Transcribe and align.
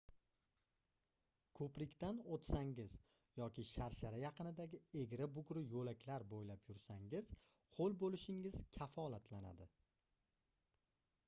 koʻprikdan 1.57 2.21
oʻtsangiz 2.37 2.95
yoki 3.41 3.65
sharshara 3.73 4.23
yaqinidagi 4.23 4.81
egri-bugri 5.03 5.65
yoʻlaklar 5.75 6.27
boʻylab 6.33 6.65
yursangiz 6.73 7.31
hoʻl 7.79 7.97
boʻlishingiz 8.05 8.61
kafolatlanadi 8.81 9.71